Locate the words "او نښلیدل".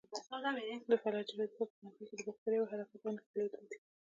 3.07-3.63